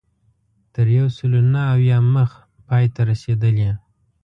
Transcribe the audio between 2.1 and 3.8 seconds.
مخ پای ته رسېدلې.